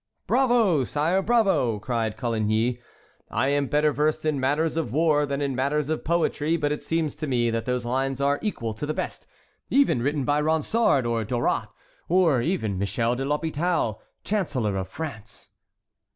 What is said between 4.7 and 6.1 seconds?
of war than in matters of